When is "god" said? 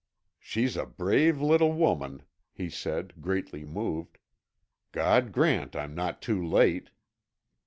4.91-5.31